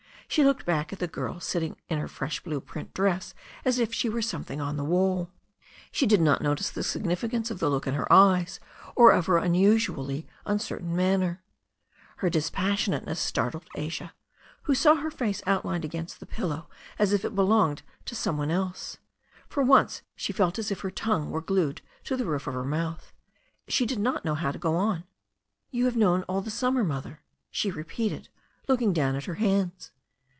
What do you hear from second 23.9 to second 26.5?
not know how to go on. "You have known all the